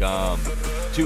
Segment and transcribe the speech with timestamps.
[0.00, 0.44] Welcome
[0.94, 1.04] to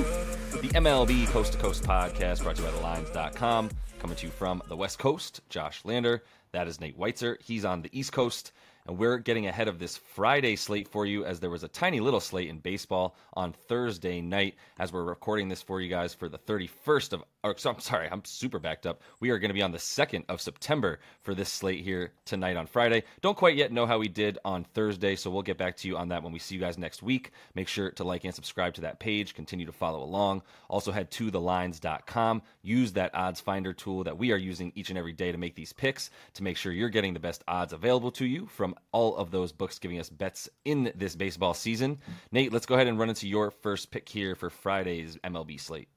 [0.62, 3.70] the MLB Coast to Coast podcast brought to you by TheLines.com.
[3.98, 6.22] Coming to you from the West Coast, Josh Lander.
[6.52, 7.36] That is Nate Weitzer.
[7.42, 8.52] He's on the East Coast.
[8.88, 12.00] And we're getting ahead of this Friday slate for you as there was a tiny
[12.00, 16.30] little slate in baseball on Thursday night as we're recording this for you guys for
[16.30, 19.02] the 31st of or so, I'm sorry, I'm super backed up.
[19.20, 22.56] We are going to be on the 2nd of September for this slate here tonight
[22.56, 23.04] on Friday.
[23.20, 25.96] Don't quite yet know how we did on Thursday, so we'll get back to you
[25.96, 27.30] on that when we see you guys next week.
[27.54, 29.34] Make sure to like and subscribe to that page.
[29.34, 30.42] Continue to follow along.
[30.68, 32.42] Also head to thelines.com.
[32.62, 35.54] Use that odds finder tool that we are using each and every day to make
[35.54, 39.16] these picks to make sure you're getting the best odds available to you from all
[39.16, 41.98] of those books giving us bets in this baseball season.
[42.32, 45.88] Nate, let's go ahead and run into your first pick here for Friday's MLB slate.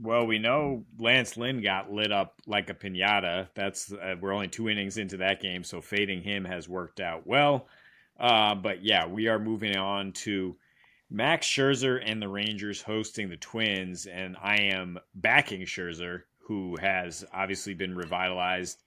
[0.00, 3.48] Well, we know Lance Lynn got lit up like a pinata.
[3.54, 7.26] That's uh, we're only two innings into that game, so fading him has worked out
[7.26, 7.66] well.
[8.18, 10.56] Uh, but yeah, we are moving on to
[11.10, 17.24] Max Scherzer and the Rangers hosting the Twins, and I am backing Scherzer, who has
[17.32, 18.82] obviously been revitalized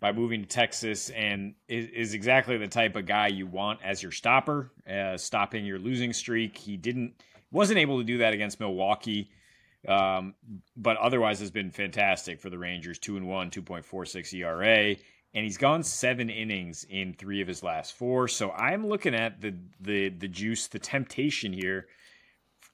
[0.00, 4.02] by moving to Texas and is, is exactly the type of guy you want as
[4.02, 6.56] your stopper, uh, stopping your losing streak.
[6.56, 7.14] He didn't
[7.50, 9.30] wasn't able to do that against Milwaukee.
[9.86, 10.34] Um,
[10.76, 12.98] but otherwise has been fantastic for the Rangers.
[12.98, 14.94] Two and one, two point four six ERA,
[15.34, 18.28] and he's gone seven innings in three of his last four.
[18.28, 21.88] So I'm looking at the the the juice, the temptation here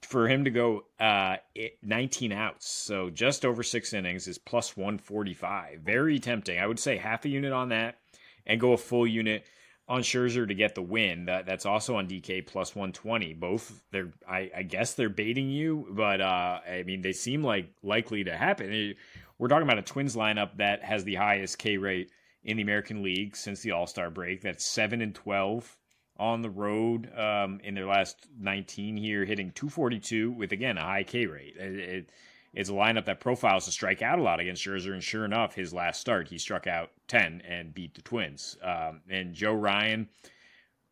[0.01, 1.37] for him to go uh,
[1.83, 2.69] 19 outs.
[2.69, 5.81] So just over six innings is plus 145.
[5.81, 6.59] Very tempting.
[6.59, 7.99] I would say half a unit on that
[8.45, 9.45] and go a full unit
[9.87, 11.25] on Scherzer to get the win.
[11.25, 13.33] That that's also on DK plus 120.
[13.33, 17.71] Both they're I, I guess they're baiting you, but uh, I mean they seem like
[17.83, 18.95] likely to happen.
[19.37, 22.11] We're talking about a Twins lineup that has the highest K rate
[22.43, 24.41] in the American League since the All Star break.
[24.41, 25.77] That's seven and 12
[26.19, 31.03] on the road um, in their last 19 here, hitting 242 with again a high
[31.03, 31.55] K rate.
[31.57, 32.09] It, it,
[32.53, 35.53] it's a lineup that profiles to strike out a lot against Scherzer, and sure enough,
[35.53, 38.57] his last start he struck out 10 and beat the Twins.
[38.63, 40.09] Um, and Joe Ryan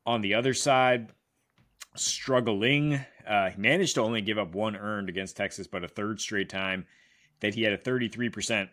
[0.05, 1.09] on the other side,
[1.95, 2.99] struggling.
[3.27, 6.85] Uh, managed to only give up one earned against Texas, but a third straight time
[7.41, 8.69] that he had a 33%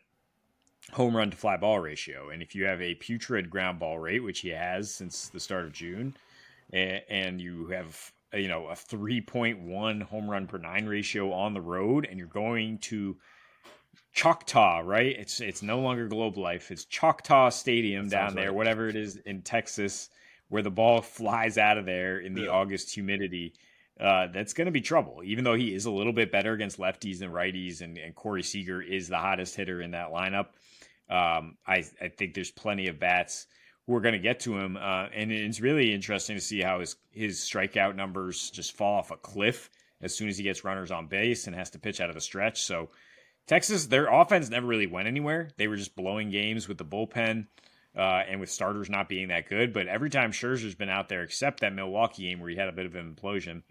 [0.93, 2.31] home run to fly ball ratio.
[2.31, 5.65] And if you have a putrid ground ball rate, which he has since the start
[5.65, 6.15] of June,
[6.75, 12.07] and you have you know a 3.1 home run per nine ratio on the road
[12.09, 13.17] and you're going to
[14.12, 15.15] Choctaw, right?
[15.19, 16.71] It's it's no longer Globe Life.
[16.71, 18.55] It's Choctaw Stadium down there, right.
[18.55, 20.09] whatever it is in Texas,
[20.49, 22.51] where the ball flies out of there in the yeah.
[22.51, 23.55] August humidity.
[23.99, 25.21] Uh, that's going to be trouble.
[25.25, 28.43] Even though he is a little bit better against lefties and righties, and, and Corey
[28.43, 30.47] Seager is the hottest hitter in that lineup.
[31.11, 33.47] Um, I I think there's plenty of bats
[33.87, 34.77] we're going to get to him.
[34.77, 39.11] Uh, and it's really interesting to see how his his strikeout numbers just fall off
[39.11, 42.09] a cliff as soon as he gets runners on base and has to pitch out
[42.09, 42.62] of the stretch.
[42.62, 42.91] So
[43.47, 45.50] Texas, their offense never really went anywhere.
[45.56, 47.47] They were just blowing games with the bullpen.
[47.97, 51.23] Uh, and with starters not being that good, but every time Scherzer's been out there,
[51.23, 53.62] except that Milwaukee game where he had a bit of an implosion,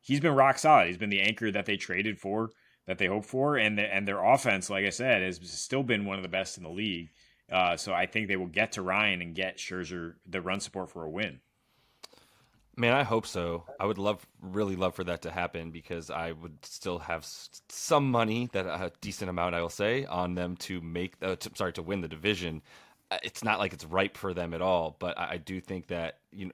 [0.00, 0.86] he's been rock solid.
[0.86, 2.52] He's been the anchor that they traded for,
[2.86, 6.06] that they hoped for, and the, and their offense, like I said, has still been
[6.06, 7.10] one of the best in the league.
[7.50, 10.90] Uh, so I think they will get to Ryan and get Scherzer the run support
[10.90, 11.40] for a win.
[12.76, 13.64] Man, I hope so.
[13.78, 17.26] I would love, really love for that to happen because I would still have
[17.68, 21.50] some money, that a decent amount, I will say, on them to make, uh, to,
[21.54, 22.62] sorry, to win the division.
[23.10, 25.88] Uh, it's not like it's ripe for them at all, but I, I do think
[25.88, 26.52] that you know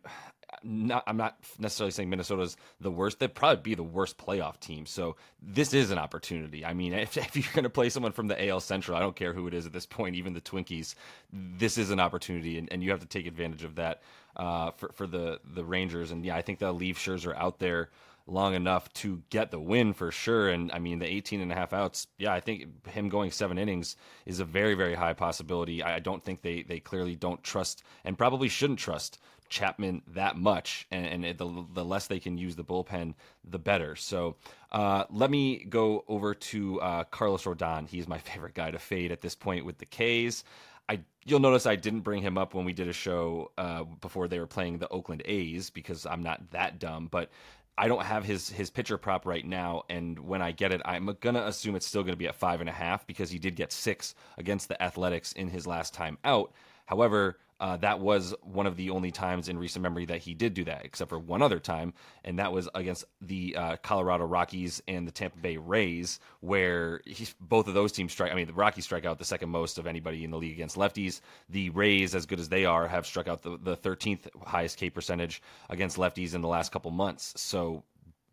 [0.64, 3.18] not, I'm not necessarily saying Minnesota's the worst.
[3.18, 4.86] They'd probably be the worst playoff team.
[4.86, 6.64] So this is an opportunity.
[6.64, 9.16] I mean, if, if you're going to play someone from the AL Central, I don't
[9.16, 10.94] care who it is at this point, even the Twinkies,
[11.32, 14.02] this is an opportunity, and, and you have to take advantage of that
[14.36, 16.10] uh, for for the the Rangers.
[16.10, 17.90] And yeah, I think they'll leave Scherzer out there
[18.26, 20.48] long enough to get the win for sure.
[20.48, 23.56] And I mean, the 18 and a half outs, yeah, I think him going seven
[23.56, 25.82] innings is a very, very high possibility.
[25.82, 30.86] I don't think they, they clearly don't trust and probably shouldn't trust Chapman that much,
[30.90, 33.14] and, and the, the less they can use the bullpen,
[33.44, 33.96] the better.
[33.96, 34.36] So
[34.72, 37.88] uh, let me go over to uh, Carlos Rodon.
[37.88, 40.44] He's my favorite guy to fade at this point with the K's.
[40.88, 44.28] I you'll notice I didn't bring him up when we did a show uh, before
[44.28, 47.08] they were playing the Oakland A's because I'm not that dumb.
[47.10, 47.30] But
[47.78, 51.14] I don't have his his pitcher prop right now, and when I get it, I'm
[51.20, 53.72] gonna assume it's still gonna be at five and a half because he did get
[53.72, 56.52] six against the Athletics in his last time out.
[56.86, 60.54] However, uh, that was one of the only times in recent memory that he did
[60.54, 61.94] do that, except for one other time,
[62.24, 67.00] and that was against the uh, Colorado Rockies and the Tampa Bay Rays, where
[67.40, 68.30] both of those teams strike.
[68.30, 70.76] I mean, the Rockies strike out the second most of anybody in the league against
[70.76, 71.20] lefties.
[71.48, 74.90] The Rays, as good as they are, have struck out the, the 13th highest K
[74.90, 77.32] percentage against lefties in the last couple months.
[77.36, 77.84] So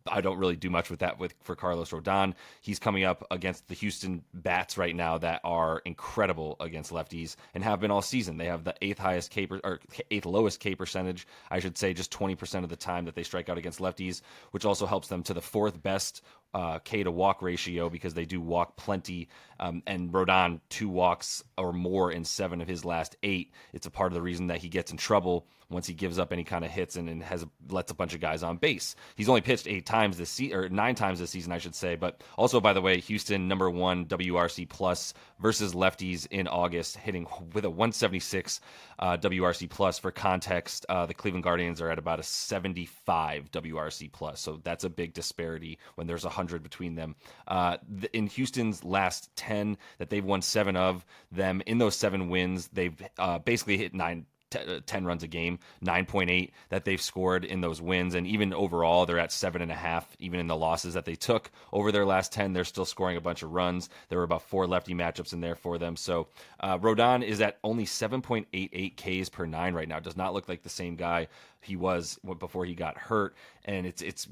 [0.07, 2.33] I don't really do much with that with for Carlos Rodon.
[2.61, 7.63] He's coming up against the Houston bats right now that are incredible against lefties and
[7.63, 8.37] have been all season.
[8.37, 9.79] They have the eighth highest K per, or
[10.11, 13.49] eighth lowest K percentage, I should say, just 20% of the time that they strike
[13.49, 14.21] out against lefties,
[14.51, 16.21] which also helps them to the fourth best
[16.53, 19.29] uh, K to walk ratio because they do walk plenty.
[19.59, 23.53] Um, and Rodon, two walks or more in seven of his last eight.
[23.71, 26.31] It's a part of the reason that he gets in trouble once he gives up
[26.31, 28.95] any kind of hits and, and has lets a bunch of guys on base.
[29.15, 31.95] He's only pitched eight times this season, or nine times this season, I should say.
[31.95, 37.27] But also, by the way, Houston number one WRC plus versus lefties in August, hitting
[37.53, 38.61] with a 176
[38.97, 39.99] uh, WRC plus.
[39.99, 44.85] For context, uh, the Cleveland Guardians are at about a 75 WRC plus, so that's
[44.85, 47.15] a big disparity when there's a hundred between them.
[47.45, 47.77] Uh,
[48.13, 52.99] in Houston's last 10 that they've won seven of them, in those seven wins, they've
[53.19, 54.25] uh, basically hit nine
[54.55, 58.15] uh, 10 runs a game, 9.8 that they've scored in those wins.
[58.15, 61.15] And even overall, they're at seven and a half, even in the losses that they
[61.15, 62.53] took over their last 10.
[62.53, 63.89] They're still scoring a bunch of runs.
[64.09, 65.95] There were about four lefty matchups in there for them.
[65.95, 66.27] So
[66.59, 69.99] uh, Rodon is at only 7.88 Ks per nine right now.
[69.99, 71.27] Does not look like the same guy
[71.63, 74.27] he was before he got hurt, and it's it's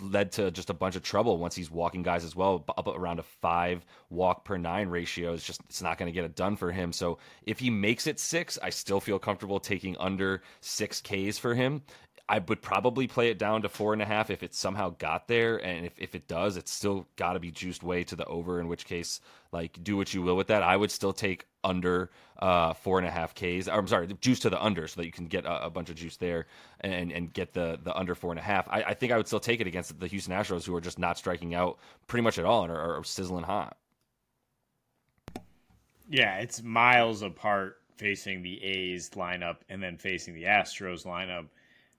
[0.00, 2.64] led to just a bunch of trouble once he's walking guys as well.
[2.76, 6.24] Up around a five walk per nine ratio is just it's not going to get
[6.24, 6.92] it done for him.
[6.92, 11.54] So if he makes it six, I still feel comfortable taking under six Ks for
[11.54, 11.82] him.
[12.28, 15.28] I would probably play it down to four and a half if it somehow got
[15.28, 15.56] there.
[15.56, 18.60] And if, if it does, it's still got to be juiced way to the over,
[18.60, 19.20] in which case,
[19.50, 20.62] like, do what you will with that.
[20.62, 23.68] I would still take under uh, four and a half Ks.
[23.68, 25.96] I'm sorry, juice to the under so that you can get a, a, bunch of
[25.96, 26.46] juice there
[26.80, 28.68] and, and get the, the under four and a half.
[28.68, 30.98] I, I, think I would still take it against the Houston Astros, who are just
[30.98, 33.76] not striking out pretty much at all and are, are sizzling hot.
[36.08, 41.46] Yeah, it's miles apart facing the A's lineup and then facing the Astros lineup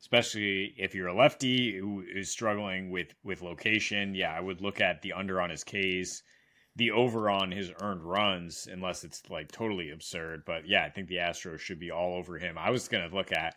[0.04, 4.14] especially if you're a lefty who is struggling with with location.
[4.14, 6.24] Yeah, I would look at the under on his Ks,
[6.76, 10.44] the over on his earned runs, unless it's like totally absurd.
[10.46, 12.58] But yeah, I think the Astros should be all over him.
[12.58, 13.56] I was gonna look at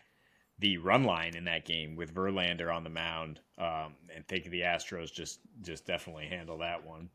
[0.60, 4.60] the run line in that game with Verlander on the mound, um, and think the
[4.60, 7.10] Astros just just definitely handle that one.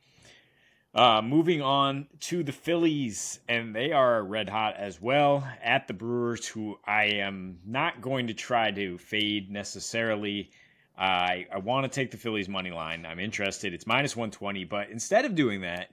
[0.94, 5.94] Uh, moving on to the Phillies, and they are red hot as well at the
[5.94, 10.52] Brewers, who I am not going to try to fade necessarily.
[10.98, 13.06] I, I want to take the Phillies money line.
[13.06, 13.74] I'm interested.
[13.74, 15.92] It's minus 120, but instead of doing that,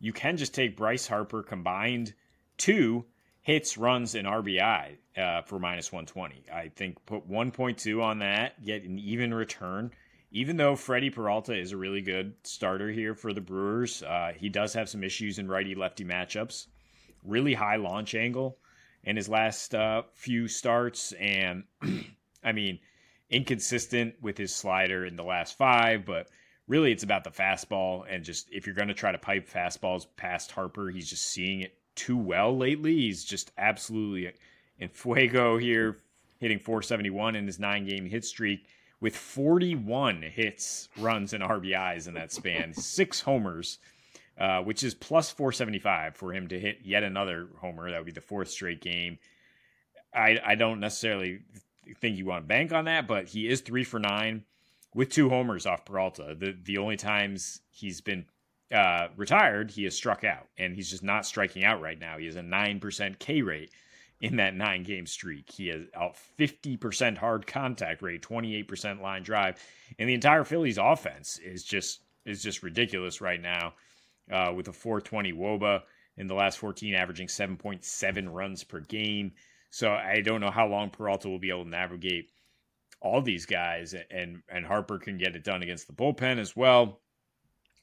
[0.00, 2.12] you can just take Bryce Harper combined
[2.56, 3.04] two
[3.42, 6.46] hits, runs, and RBI uh, for minus 120.
[6.52, 9.92] I think put 1.2 on that, get an even return
[10.32, 14.48] even though Freddie Peralta is a really good starter here for the Brewers, uh, he
[14.48, 16.66] does have some issues in righty lefty matchups.
[17.24, 18.58] Really high launch angle
[19.02, 21.64] in his last uh, few starts, and
[22.44, 22.78] I mean,
[23.28, 26.28] inconsistent with his slider in the last five, but
[26.68, 28.04] really it's about the fastball.
[28.08, 31.60] And just if you're going to try to pipe fastballs past Harper, he's just seeing
[31.60, 32.94] it too well lately.
[32.94, 34.32] He's just absolutely
[34.78, 35.98] in fuego here,
[36.38, 38.66] hitting 471 in his nine game hit streak
[39.00, 43.78] with 41 hits, runs, and RBIs in that span, six homers,
[44.38, 47.90] uh, which is plus 475 for him to hit yet another homer.
[47.90, 49.18] That would be the fourth straight game.
[50.14, 51.40] I, I don't necessarily
[52.00, 54.44] think you want to bank on that, but he is three for nine
[54.94, 56.34] with two homers off Peralta.
[56.38, 58.26] The the only times he's been
[58.72, 62.18] uh, retired, he has struck out, and he's just not striking out right now.
[62.18, 63.70] He has a nine percent K rate
[64.20, 65.50] in that nine game streak.
[65.50, 69.62] He has out 50% hard contact rate, 28% line drive,
[69.98, 73.74] and the entire Phillies offense is just is just ridiculous right now.
[74.30, 75.82] Uh, with a 420 WOBA
[76.16, 79.32] in the last 14, averaging 7.7 runs per game.
[79.70, 82.30] So I don't know how long Peralta will be able to navigate
[83.00, 87.00] all these guys, and and Harper can get it done against the bullpen as well.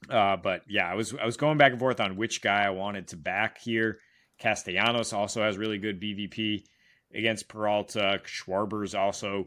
[0.10, 2.70] Uh, but yeah, I was I was going back and forth on which guy I
[2.70, 4.00] wanted to back here.
[4.40, 6.64] Castellanos also has really good BVP
[7.14, 8.22] against Peralta.
[8.26, 9.46] Schwarber's also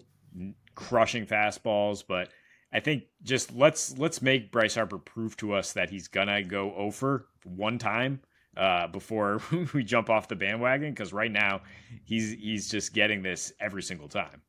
[0.74, 2.30] crushing fastballs, but
[2.72, 6.74] I think just let's let's make Bryce Harper prove to us that he's gonna go
[6.74, 8.20] over one time
[8.56, 9.40] uh, before
[9.74, 11.62] we jump off the bandwagon because right now
[12.04, 14.42] he's he's just getting this every single time.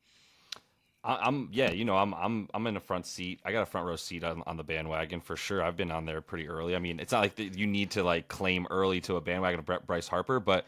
[1.03, 3.39] I'm yeah, you know, I'm I'm I'm in a front seat.
[3.43, 5.63] I got a front row seat on, on the bandwagon for sure.
[5.63, 6.75] I've been on there pretty early.
[6.75, 9.59] I mean, it's not like the, you need to like claim early to a bandwagon
[9.59, 10.65] of Bryce Harper, but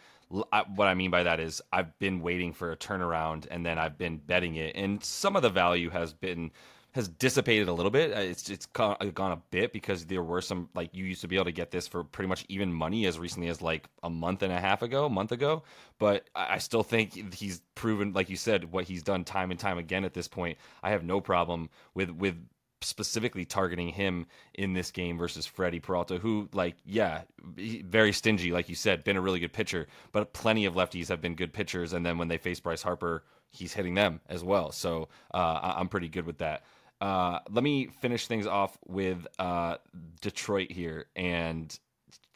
[0.52, 3.78] I, what I mean by that is I've been waiting for a turnaround and then
[3.78, 6.50] I've been betting it, and some of the value has been
[6.94, 8.16] has dissipated a little bit.
[8.16, 11.28] Uh, it's it's gone, gone a bit because there were some like you used to
[11.28, 14.10] be able to get this for pretty much even money as recently as like a
[14.10, 15.64] month and a half ago, month ago.
[16.00, 19.78] But I still think he's proven, like you said, what he's done time and time
[19.78, 20.58] again at this point.
[20.82, 22.36] I have no problem with with
[22.84, 28.70] specifically targeting him in this game versus Freddie Peralta, who, like, yeah, very stingy, like
[28.70, 31.94] you said, been a really good pitcher, but plenty of lefties have been good pitchers.
[31.94, 34.72] And then when they face Bryce Harper, he's hitting them as well.
[34.72, 36.64] So uh, I'm pretty good with that.
[37.02, 39.78] Uh, let me finish things off with uh,
[40.22, 41.06] Detroit here.
[41.16, 41.78] And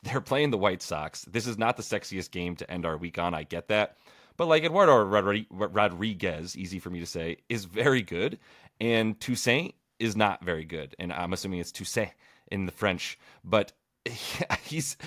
[0.03, 1.23] they're playing the White Sox.
[1.23, 3.33] This is not the sexiest game to end our week on.
[3.33, 3.97] I get that.
[4.37, 5.03] But like Eduardo
[5.49, 8.37] Rodriguez, easy for me to say, is very good.
[8.79, 10.95] And Toussaint is not very good.
[10.99, 12.11] And I'm assuming it's Toussaint
[12.51, 13.17] in the French.
[13.43, 13.73] But
[14.63, 14.97] he's.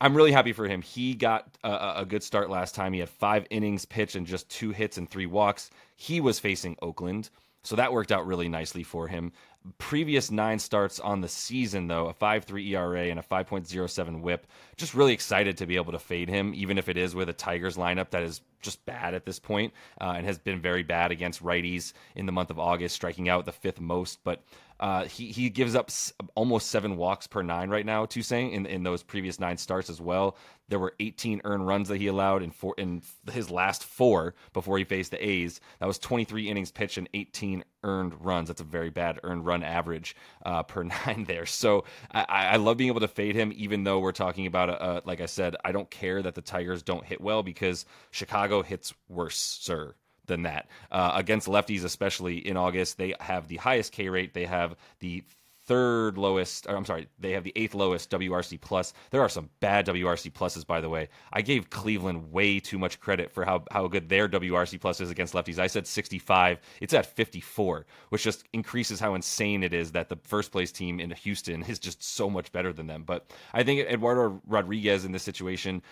[0.00, 0.82] I'm really happy for him.
[0.82, 2.92] He got a, a, good start last time.
[2.92, 5.70] He had five innings pitched and just two hits and three walks.
[5.94, 7.30] He was facing Oakland.
[7.64, 9.32] So that worked out really nicely for him.
[9.78, 14.46] Previous nine starts on the season, though, a 5.3 ERA and a 5.07 whip.
[14.76, 17.32] Just really excited to be able to fade him, even if it is with a
[17.32, 21.10] Tigers lineup that is just bad at this point, uh, and has been very bad
[21.10, 24.20] against righties in the month of August, striking out the fifth most.
[24.24, 24.42] But
[24.80, 25.90] uh, he he gives up
[26.34, 28.04] almost seven walks per nine right now.
[28.04, 30.36] Toussaint in in those previous nine starts as well.
[30.68, 34.78] There were 18 earned runs that he allowed in four in his last four before
[34.78, 35.60] he faced the A's.
[35.78, 38.48] That was 23 innings pitched and 18 earned runs.
[38.48, 41.46] That's a very bad earned run average uh, per nine there.
[41.46, 44.84] So I, I, love being able to fade him, even though we're talking about a,
[44.84, 48.51] a, like I said, I don't care that the Tigers don't hit well because Chicago
[48.60, 49.94] hits worse, sir
[50.26, 50.68] than that.
[50.90, 54.34] Uh, against lefties, especially in August, they have the highest K rate.
[54.34, 55.24] They have the
[55.64, 58.92] third lowest, I'm sorry, they have the eighth lowest WRC plus.
[59.10, 61.08] There are some bad WRC pluses, by the way.
[61.32, 65.10] I gave Cleveland way too much credit for how, how good their WRC plus is
[65.10, 65.58] against lefties.
[65.58, 66.58] I said 65.
[66.80, 70.98] It's at 54, which just increases how insane it is that the first place team
[70.98, 73.04] in Houston is just so much better than them.
[73.04, 75.82] But I think Eduardo Rodriguez in this situation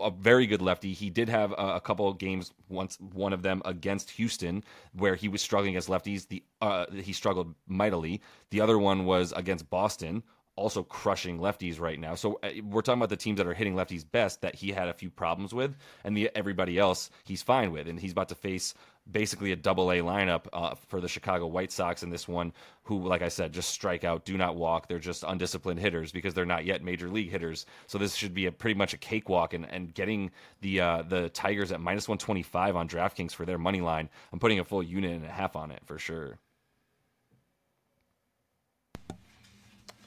[0.00, 0.92] a very good lefty.
[0.92, 2.52] He did have a, couple of games.
[2.68, 6.28] Once one of them against Houston, where he was struggling against lefties.
[6.28, 8.20] The uh, he struggled mightily.
[8.50, 10.22] The other one was against Boston,
[10.56, 12.14] also crushing lefties right now.
[12.14, 14.88] So uh, we're talking about the teams that are hitting lefties best that he had
[14.88, 17.86] a few problems with, and the everybody else he's fine with.
[17.88, 18.74] And he's about to face
[19.10, 23.06] basically a double A lineup uh, for the Chicago White Sox in this one, who,
[23.06, 24.88] like I said, just strike out, do not walk.
[24.88, 27.66] They're just undisciplined hitters because they're not yet major league hitters.
[27.86, 29.54] So this should be a pretty much a cakewalk.
[29.54, 33.80] And, and getting the uh, the Tigers at minus 125 on DraftKings for their money
[33.80, 36.38] line, I'm putting a full unit and a half on it for sure.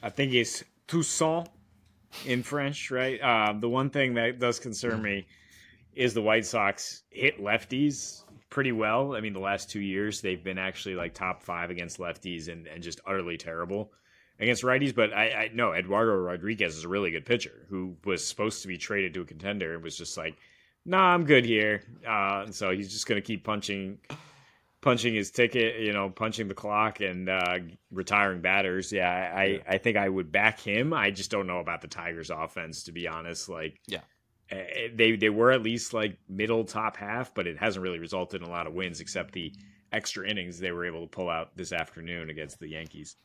[0.02, 1.48] I think it's Toussaint
[2.24, 3.20] in French, right?
[3.20, 5.26] Uh, the one thing that does concern me
[5.94, 9.14] is the White Sox hit lefties pretty well.
[9.14, 12.66] I mean, the last two years they've been actually like top five against lefties and,
[12.66, 13.92] and just utterly terrible
[14.40, 14.94] against righties.
[14.94, 18.68] But I, I know Eduardo Rodriguez is a really good pitcher who was supposed to
[18.68, 20.36] be traded to a contender and was just like,
[20.84, 21.82] nah, I'm good here.
[22.06, 23.98] Uh, and so he's just going to keep punching,
[24.82, 27.58] punching his ticket, you know, punching the clock and uh,
[27.90, 28.92] retiring batters.
[28.92, 30.92] Yeah, I, I think I would back him.
[30.92, 33.48] I just don't know about the Tigers offense, to be honest.
[33.48, 34.00] Like, yeah.
[34.50, 38.42] Eh, they they were at least like middle top half, but it hasn't really resulted
[38.42, 39.52] in a lot of wins except the
[39.92, 43.16] extra innings they were able to pull out this afternoon against the Yankees.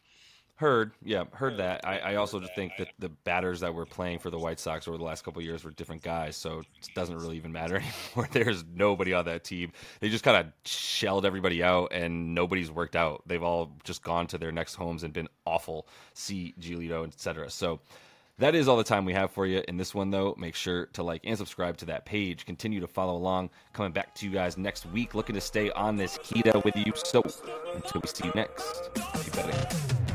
[0.58, 1.86] Heard, yeah, heard that.
[1.86, 4.88] I, I also just think that the batters that were playing for the White Sox
[4.88, 7.76] over the last couple years were different guys, so it doesn't really even matter
[8.16, 8.30] anymore.
[8.32, 9.74] There's nobody on that team.
[10.00, 13.22] They just kind of shelled everybody out, and nobody's worked out.
[13.26, 15.88] They've all just gone to their next homes and been awful.
[16.14, 17.50] See Giolito, etc.
[17.50, 17.82] So
[18.38, 20.36] that is all the time we have for you in this one, though.
[20.38, 22.46] Make sure to like and subscribe to that page.
[22.46, 23.50] Continue to follow along.
[23.74, 26.94] Coming back to you guys next week, looking to stay on this keto with you.
[26.96, 27.22] So
[27.74, 28.90] until we see you next,
[29.22, 30.15] keep betting.